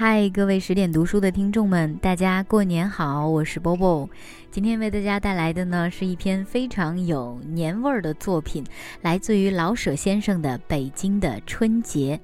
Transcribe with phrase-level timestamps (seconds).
[0.00, 3.28] 嗨，各位十点读书的听众们，大家过年好！
[3.28, 4.08] 我是波波，
[4.50, 8.64] 今天为大家带来的呢是一篇非常有年味儿的作品，
[9.02, 12.18] 来自于老舍先生的《北京的春节》。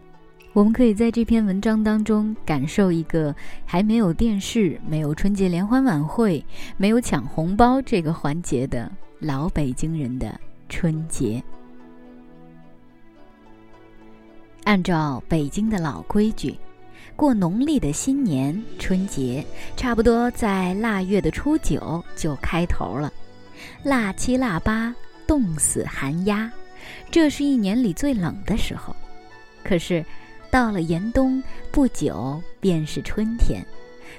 [0.54, 3.36] 我们可以在这篇文章当中感受一个
[3.66, 6.42] 还没有电视、没有春节联欢晚会、
[6.78, 10.34] 没有抢红包这个环节的老北京人的
[10.70, 11.44] 春节。
[14.64, 16.56] 按照北京的老规矩。
[17.14, 19.44] 过农历的新年春节，
[19.76, 23.12] 差不多在腊月的初九就开头了。
[23.82, 24.94] 腊七腊八，
[25.26, 26.50] 冻死寒鸦，
[27.10, 28.94] 这是一年里最冷的时候。
[29.64, 30.04] 可是，
[30.50, 31.42] 到了严冬
[31.72, 33.64] 不久便是春天，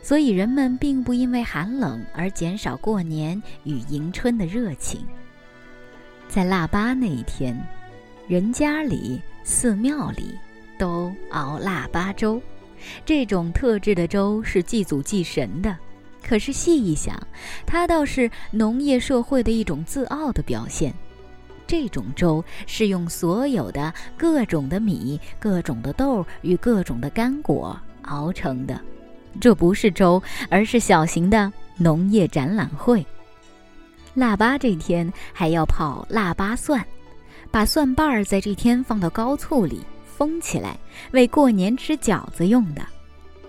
[0.01, 5.05] 所以人们并不因为寒冷而减少过年与迎春的热情。
[6.27, 7.57] 在腊八那一天，
[8.27, 10.37] 人家里、寺庙里
[10.77, 12.41] 都熬腊八粥。
[13.05, 15.75] 这种特制的粥是祭祖祭神的，
[16.23, 17.15] 可是细一想，
[17.65, 20.93] 它倒是农业社会的一种自傲的表现。
[21.65, 28.79] 这种粥是用所有的各种的米、各种的豆与各种的干果熬成的，
[29.41, 33.05] 这不是粥，而是小型的农业展览会。
[34.13, 36.83] 腊八这天还要泡腊八蒜，
[37.51, 39.81] 把蒜瓣儿在这天放到高醋里。
[40.17, 40.75] 封起来，
[41.11, 42.81] 为过年吃饺子用的。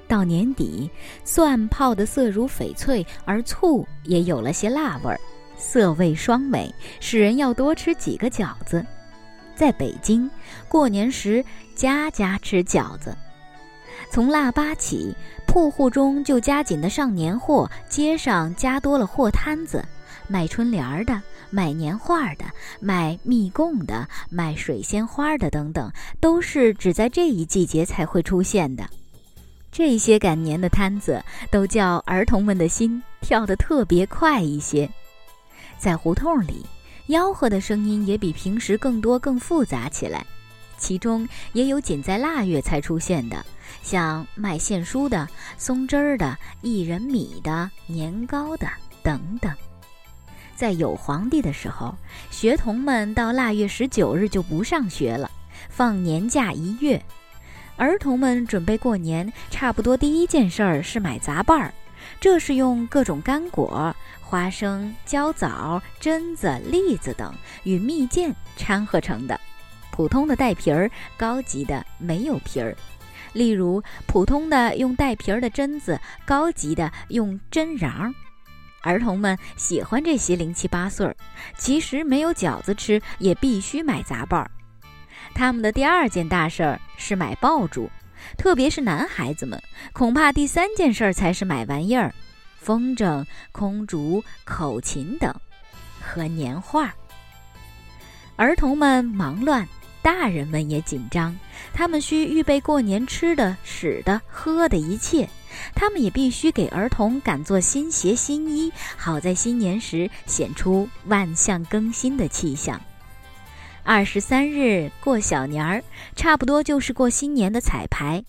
[0.06, 0.90] 到年底，
[1.24, 5.18] 蒜泡的色如翡翠，而醋也有了些辣味儿，
[5.56, 8.84] 色味双美，使人要多吃几个饺子。
[9.54, 10.30] 在北京，
[10.68, 11.42] 过年时
[11.74, 13.16] 家家吃饺子。
[14.10, 15.14] 从腊八起，
[15.46, 19.82] 铺户中就加紧的上年货，街上加多了货摊子，
[20.26, 21.20] 卖春联儿的。
[21.50, 22.44] 卖年画的、
[22.80, 28.88] 卖蜜供的、卖水仙花的等等，都是只在这一季节才会出现的。
[29.70, 34.88] 这些赶年的摊子都叫儿童们的心跳得特别快一些。
[35.78, 36.64] 在胡同里，
[37.08, 40.24] 吆喝的声音也比平时更多、更复杂起来。
[40.78, 43.44] 其中也有仅在腊月才出现的，
[43.82, 48.68] 像卖线书的、松枝儿的、薏仁米的、年糕的
[49.02, 49.52] 等等。
[50.58, 51.94] 在有皇帝的时候，
[52.32, 55.30] 学童们到腊月十九日就不上学了，
[55.68, 57.00] 放年假一月。
[57.76, 61.72] 儿童们准备过年，差不多第一件事儿是买杂拌儿，
[62.18, 67.32] 这是用各种干果、花生、焦枣、榛子、栗子等
[67.62, 69.40] 与蜜饯掺合成的。
[69.92, 72.76] 普通的带皮儿，高级的没有皮儿。
[73.32, 78.12] 例如，普通的用带皮儿的榛子，高级的用榛瓤。
[78.82, 81.16] 儿童们喜欢这些零七八碎儿，
[81.56, 84.50] 其实没有饺子吃也必须买杂拌儿。
[85.34, 87.90] 他们的第二件大事儿是买爆竹，
[88.36, 89.60] 特别是男孩子们，
[89.92, 92.12] 恐怕第三件事儿才是买玩意儿：
[92.56, 95.34] 风筝、空竹、口琴等
[96.00, 96.94] 和年画。
[98.36, 99.66] 儿童们忙乱，
[100.00, 101.36] 大人们也紧张，
[101.72, 105.28] 他们需预备过年吃的、使的、喝的一切。
[105.74, 112.80] 他们也必须给儿童赶做新鞋新衣，好在新年时显出万象更新的气象。
[113.84, 115.82] 二十三日过小年儿，
[116.14, 118.24] 差不多就是过新年的彩排。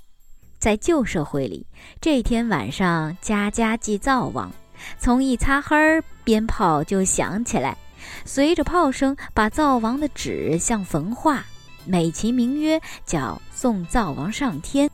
[0.58, 1.68] 在旧社会里，
[2.02, 4.52] 这天晚上家家祭灶王，
[4.98, 7.78] 从一擦黑儿，鞭炮就响起来，
[8.26, 11.46] 随着炮声把灶王的纸像焚化，
[11.86, 14.90] 美其名曰叫送灶王上天。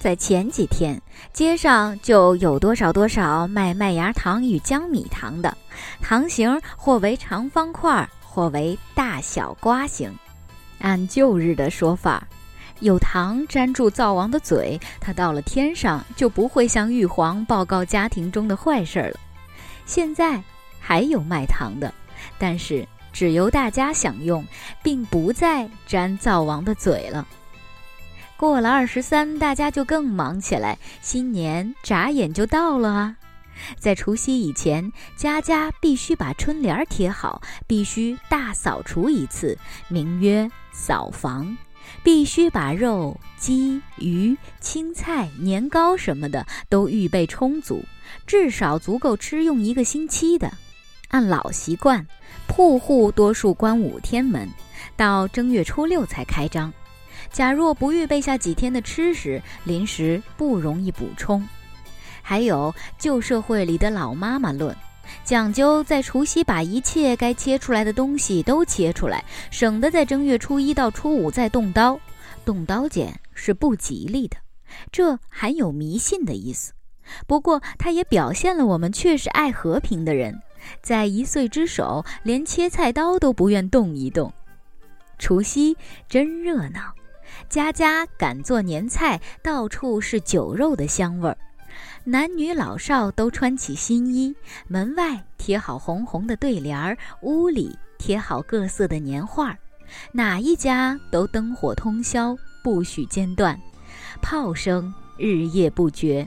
[0.00, 0.98] 在前几天，
[1.30, 5.54] 街上就有多少多少卖麦芽糖与江米糖的，
[6.00, 10.10] 糖形或为长方块，或为大小瓜形。
[10.78, 12.26] 按旧日的说法，
[12.80, 19.20] 有糖粘住灶王的嘴，他到了天上就不会向玉皇报告家庭中的坏事了。
[19.84, 20.42] 现在
[20.80, 21.92] 还有卖糖的，
[22.38, 24.42] 但是只由大家享用，
[24.82, 27.28] 并不再粘灶王的嘴了。
[28.40, 30.78] 过了二十三，大家就更忙起来。
[31.02, 33.16] 新年眨眼就到了啊！
[33.78, 39.58] 在除夕以前，家家必须把春联贴好，必须大扫除一次，
[39.88, 41.54] 名曰扫房。
[42.02, 47.84] 必须把肉、鸡、鱼、青菜、年糕什么的都预备充足，
[48.26, 50.50] 至少足够吃用一个星期的。
[51.08, 52.06] 按老习惯，
[52.46, 54.48] 铺户多数关五天门，
[54.96, 56.72] 到正月初六才开张。
[57.32, 61.46] 假若不预备下几天的吃食，临时不容易补充。
[62.22, 64.76] 还有旧社会里的老妈妈论，
[65.24, 71.98] 讲究在除夕把一切该切出来的东西都切出来，省得在正月初一到初五再动刀。
[72.44, 74.36] 动刀剪是不吉利的，
[74.90, 76.72] 这含有迷信的意思。
[77.26, 80.40] 不过，它也表现了我们确实爱和平的人，
[80.82, 84.32] 在一岁之首，连切菜刀都不愿动一动。
[85.18, 85.76] 除夕
[86.08, 86.94] 真热闹，
[87.48, 91.36] 家家赶做年菜，到处是酒肉的香味儿。
[92.04, 94.34] 男女老少都穿起新衣，
[94.66, 99.58] 门外贴好红红的对联儿，屋里贴好各色的年画儿，
[100.12, 103.58] 哪一家都灯火通宵，不许间断，
[104.20, 106.26] 炮声日夜不绝。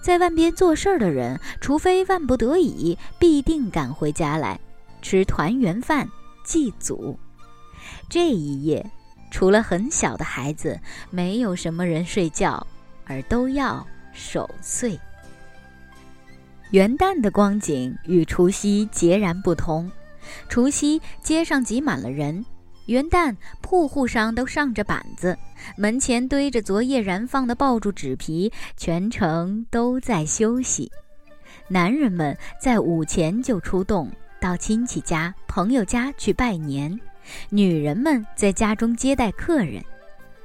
[0.00, 4.58] 在外边做事儿的人，除非万不得已，必定赶回家来
[5.00, 6.08] 吃团圆饭，
[6.44, 7.16] 祭祖。
[8.08, 8.84] 这一夜，
[9.36, 10.80] 除了很小的孩子，
[11.10, 12.66] 没有什么人睡觉，
[13.04, 13.86] 而都要。
[14.14, 14.98] 守岁。
[16.70, 19.92] 元旦的光景与除夕截然不同。
[20.48, 22.46] 除夕街上挤满了人，
[22.86, 25.36] 元旦铺户上都上着板子，
[25.76, 30.90] 门前堆着昨夜燃放的爆竹纸皮，全城都在休息。
[31.68, 34.10] 男人们在午前就出动，
[34.40, 36.98] 到亲戚家、朋友家去拜年；
[37.50, 39.82] 女人们在家中接待客人。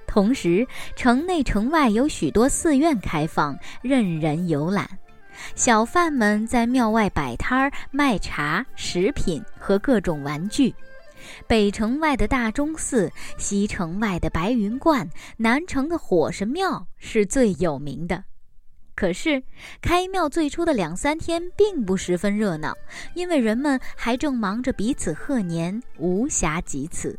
[0.07, 4.89] 同时，城内城外有许多寺院开放，任人游览。
[5.55, 10.73] 小贩们在庙外摆摊儿卖茶、食品和各种玩具。
[11.47, 18.23] 北城外的大钟寺，西城外的白云观，南城的火神庙是最有名的。
[18.93, 19.41] 可是，
[19.81, 22.75] 开庙最初的两三天并不十分热闹，
[23.15, 27.17] 因为人们还正忙着彼此贺年，无暇及此。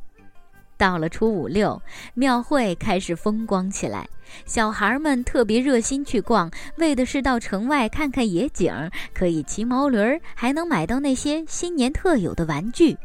[0.76, 1.80] 到了初五六，
[2.14, 4.08] 庙会开始风光起来。
[4.44, 8.72] 小孩们特别热心去逛，为的是到城外看看野景，
[9.12, 12.96] 可以骑毛驴，还能买到那些新年特有的玩具。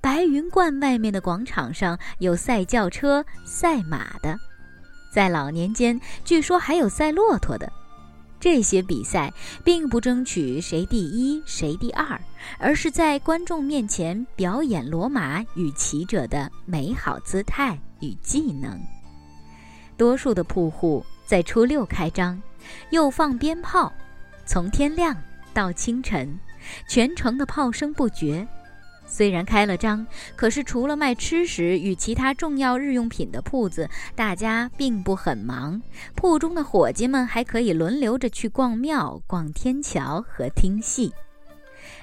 [0.00, 4.36] 白云观外面的广场上有赛轿车、赛马的，
[5.12, 7.70] 在老年间据说还有赛骆驼的。
[8.42, 12.20] 这些比赛并不争取谁第一谁第二，
[12.58, 18.80] 而是在观众面前表演罗马与骑者的美好姿态与技能。
[19.96, 22.42] 多数的铺户在初六开张，
[22.90, 23.92] 又放鞭炮，
[24.44, 25.16] 从天亮
[25.54, 26.36] 到清晨，
[26.88, 28.44] 全城的炮声不绝。
[29.12, 33.86] 虽然开了张，可是除了卖吃食与其他重要日用品的铺子，
[34.16, 35.82] 大家并不很忙。
[36.14, 41.12] 铺中的伙计们还可以轮流着去逛庙、逛天桥和听戏。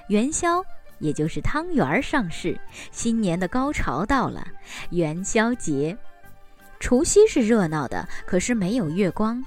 [0.10, 0.64] 元宵，
[1.00, 2.56] 也就是汤圆上市，
[2.92, 4.48] 新年的高潮到了。
[4.92, 5.98] 元宵节，
[6.80, 9.44] 除夕是热闹的，可是没有月光；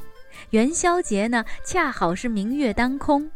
[0.51, 3.31] 元宵节呢，恰好是明月当空。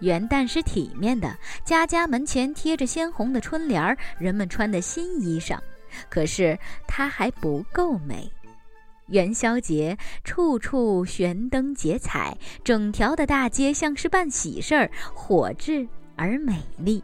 [0.00, 5.58] 元旦是体面的，家家门前贴着鲜红的春联儿，人们穿的新衣裳。
[6.08, 8.30] 可是它还不够美。
[9.06, 17.02] 元宵节处处悬灯结彩，整条的大街像是办喜事儿，火炽而美丽。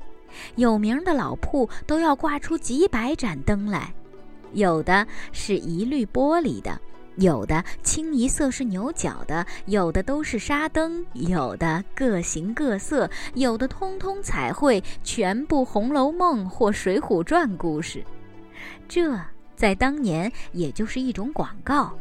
[0.55, 3.93] 有名的老铺都要挂出几百盏灯来，
[4.53, 6.81] 有的是一律玻璃的。
[7.17, 18.05] 有的清一色是牛角的，有的都是沙灯，有的各形各色，有的通通彩绘，全部《红楼梦》或《水浒传》故事。
[18.89, 19.19] 这
[19.57, 21.93] 在当年也就是一种广告。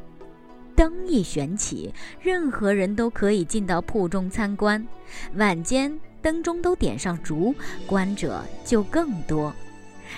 [0.76, 4.86] 灯一悬起，任何人都可以进到铺中参观。
[5.36, 7.56] 晚间灯中都点上烛，
[7.88, 9.54] 观者就更多。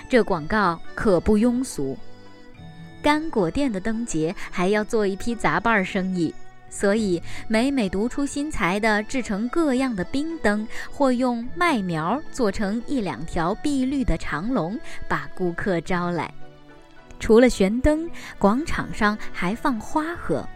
[0.08, 1.96] 这广告可不庸俗。
[3.02, 6.34] 干果店的灯节还要做一批杂办生意，
[6.68, 16.32] 所以每每独出心裁地制成各样的冰灯，或用麦苗做成一两条碧绿的长龙，把顾客招来。
[17.20, 20.46] 除了悬灯，广场上还放花盒，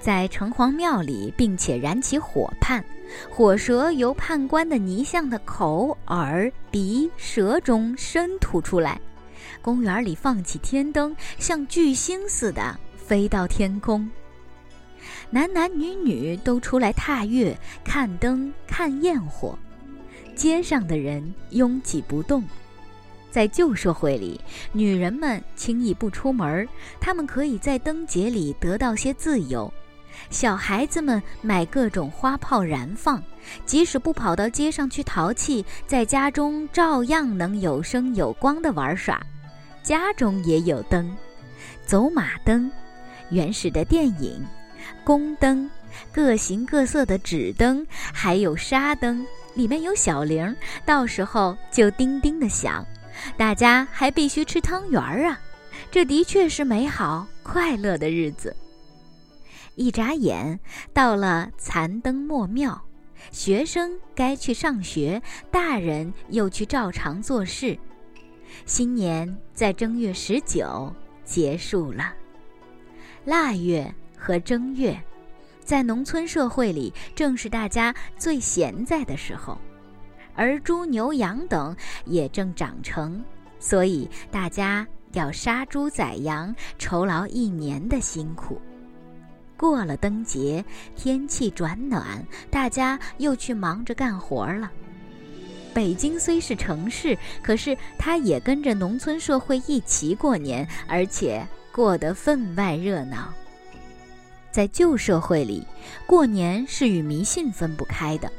[0.00, 2.84] 在城隍庙里，并且燃起火畔，
[3.30, 9.00] 火舌由判官的泥像的口、耳、鼻、舌中伸吐出来。
[9.60, 14.10] 公园里放起天灯，像巨星似的飞到天空。
[15.30, 19.58] 男男女女都出来踏月、看灯、看焰火。
[20.34, 22.42] 街上的人拥挤不动。
[23.30, 24.40] 在旧社会里，
[24.72, 26.68] 女人们轻易不出门，
[27.00, 29.72] 她们可以在灯节里得到些自由。
[30.28, 33.22] 小孩子们买各种花炮燃放，
[33.64, 39.20] 即使不跑到街上去淘气，在家中照样能有声有光的玩耍。
[39.82, 41.14] 家中也有灯，
[41.84, 42.70] 走马灯，
[43.30, 44.44] 原始的电影，
[45.04, 45.68] 宫灯，
[46.12, 50.54] 各形各色的纸灯，还有沙灯，里面有小铃，
[50.86, 52.86] 到时候就叮叮的响。
[53.36, 55.40] 大家还必须吃汤圆儿啊！
[55.90, 58.56] 这的确是美好快乐的日子。
[59.74, 60.58] 一眨眼
[60.92, 62.80] 到了残灯末庙，
[63.30, 65.20] 学生该去上学，
[65.50, 67.78] 大人又去照常做事。
[68.66, 70.94] 新年在正月十九
[71.24, 72.12] 结束了。
[73.24, 75.00] 腊月和正月，
[75.64, 79.58] 在农村社会里，正是大家最闲在的时候，
[80.34, 83.22] 而猪牛羊等也正长成，
[83.58, 88.60] 所以大家要杀猪宰羊，酬劳一年的辛苦。
[89.56, 90.64] 过了灯节，
[90.96, 94.68] 天气转暖，大家又去忙着干活了。
[95.74, 103.32] 北京虽是城市，可是它也跟着农村社会一起过年，而且过得分外热闹。
[104.50, 105.66] 在旧社会里，
[106.06, 108.30] 过年是与迷信分不开的，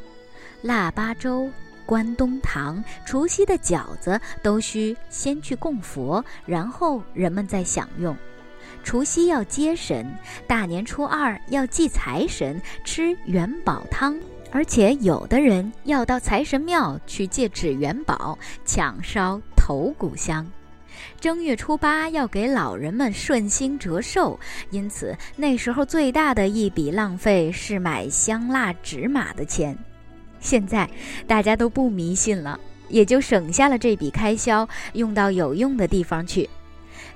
[0.62, 1.50] 腊八粥、
[1.88, 8.16] 关东糖、除夕的饺子都需先去供佛，然后人们再享用。
[8.84, 10.06] 除夕要接神，
[10.46, 14.20] 大年初二要祭财神，吃元宝汤，
[14.56, 20.46] 而且有的人要到财神庙去借纸元宝，抢烧头骨香。
[21.20, 29.76] 正月初八要给老人们顺心折寿，因此那时候最大的一笔浪费是买香蜡纸马的钱。
[30.40, 30.88] 现在
[31.26, 36.48] 大家都不迷信了，也就省下了这笔开销，用到有用的地方去。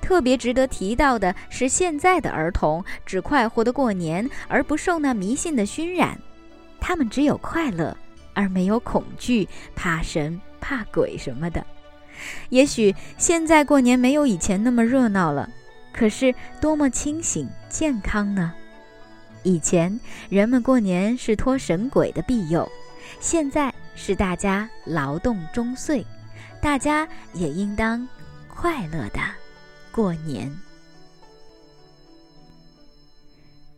[0.01, 6.19] 特别值得提到的是，现在的儿童只快活的过年，而不受那迷信的熏染。
[6.79, 7.95] 他们只有快乐，
[8.33, 11.65] 而没有恐惧、怕神、怕鬼什么的。
[12.49, 15.49] 也许现在过年没有以前那么热闹了，
[15.93, 18.53] 可是多么清醒、健康呢？
[19.43, 22.69] 以前人们过年是托神鬼的庇佑，
[23.19, 26.05] 现在是大家劳动终岁，
[26.61, 28.05] 大家也应当
[28.47, 29.19] 快乐的。
[29.91, 30.51] 过年，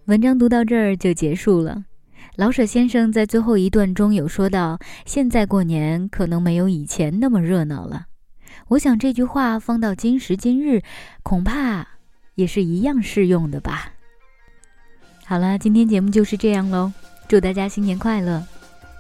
[0.05, 1.83] 文章读到这儿就结束了。
[2.35, 8.07] 老舍先生在最后一段中有说到，现在过年可能没有以前那么热闹了。
[8.69, 10.81] 我想这句话放到今时今日，
[11.23, 11.88] 恐怕
[12.35, 13.93] 也是一样适用的吧。
[15.25, 16.91] 好了，今天节目就是这样喽，
[17.27, 18.43] 祝大家新年快乐，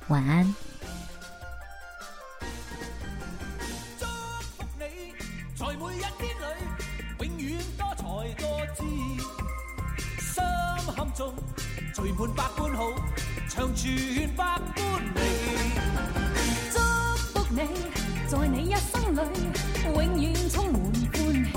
[0.09, 0.68] 晚安。
[12.01, 12.83] 陪伴百般好，
[13.49, 13.93] 长存
[14.37, 15.21] 百般美。
[16.71, 16.79] 祝
[17.33, 17.59] 福你，
[18.25, 19.17] 在你一生里，
[19.93, 21.51] 永远充满欢喜。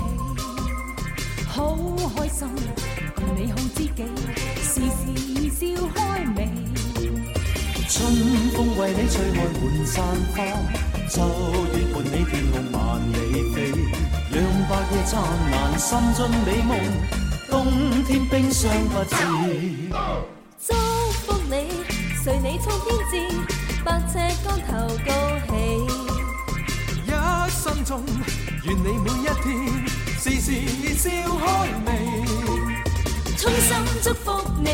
[1.47, 1.77] 好
[2.13, 2.49] 开心，
[3.15, 4.03] 共你好知己，
[4.61, 5.01] 时时
[5.49, 6.51] 笑开眉。
[7.87, 7.95] 春
[8.51, 10.03] 风为你吹开满山
[10.35, 10.37] 花，
[11.07, 11.15] 秋
[11.71, 12.77] 月伴你天空万
[13.13, 13.15] 里
[13.53, 13.57] 飞，
[14.29, 17.22] 让白夜灿烂，心中美梦。
[17.53, 17.69] 冬
[18.05, 19.15] 天冰霜不至，
[20.67, 20.73] 祝
[21.11, 21.69] 福你，
[22.23, 23.13] 随你冲天志，
[23.85, 24.71] 百尺竿头
[25.05, 25.13] 高
[25.45, 25.53] 起。
[27.05, 27.07] 一
[27.51, 28.03] 生中，
[28.63, 29.45] 愿你每一天，
[30.17, 30.47] 事事
[30.97, 31.45] 笑开
[31.85, 31.89] 眉。
[33.37, 33.69] 衷心
[34.01, 34.67] 祝福你，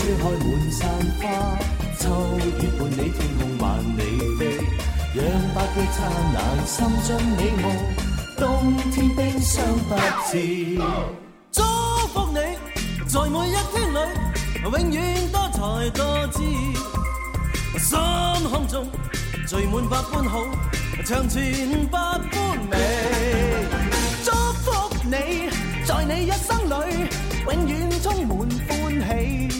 [0.00, 0.88] 吹开满山
[1.20, 1.22] 花，
[1.98, 4.00] 秋月伴你天空万里
[4.38, 4.40] 飞，
[5.12, 5.20] 让
[5.54, 5.98] 百季灿
[6.32, 7.64] 烂，心中美梦，
[8.38, 9.94] 冬天冰霜不
[10.32, 10.78] 至。
[11.52, 11.62] 祝
[12.14, 12.38] 福你，
[13.06, 13.98] 在每一天里，
[14.62, 16.40] 永远多才多姿，
[17.78, 17.98] 心
[18.48, 18.88] 胸中
[19.46, 20.46] 聚满百般好，
[21.04, 22.78] 长存百般美。
[24.24, 25.50] 祝福你，
[25.84, 27.06] 在你一生里，
[27.44, 29.59] 永远充满欢喜。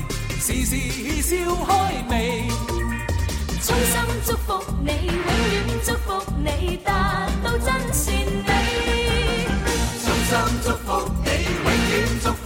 [0.41, 0.75] 时时
[1.21, 1.35] 笑
[1.67, 2.47] 开眉，
[3.61, 3.93] 衷心
[4.25, 5.55] 祝福你，永远
[5.85, 8.11] 祝福你，达到真善
[8.47, 8.49] 美。
[10.03, 10.31] 衷心
[10.63, 10.87] 祝福
[11.23, 11.29] 你，
[11.63, 11.93] 永远
[12.23, 12.40] 祝福。